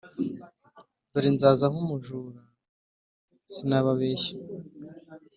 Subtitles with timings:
[1.11, 2.41] Dore nzaza nk’umujura
[3.53, 4.35] sinababeshya